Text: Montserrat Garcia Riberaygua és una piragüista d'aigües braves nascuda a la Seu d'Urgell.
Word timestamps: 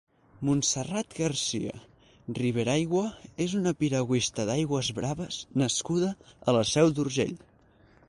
Montserrat 0.47 1.11
Garcia 1.17 1.73
Riberaygua 2.39 3.03
és 3.47 3.55
una 3.61 3.75
piragüista 3.83 4.49
d'aigües 4.51 4.93
braves 5.03 5.41
nascuda 5.65 6.15
a 6.49 6.61
la 6.61 6.69
Seu 6.75 6.95
d'Urgell. 6.99 7.41